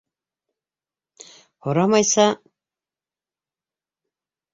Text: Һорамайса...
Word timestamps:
Һорамайса... 1.67 2.25